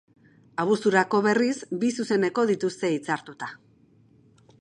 Abuzturako, 0.61 1.19
berriz, 1.27 1.57
bi 1.83 1.91
zuzeneko 1.99 2.47
dituzte 2.53 2.91
hitzartuta. 2.95 3.51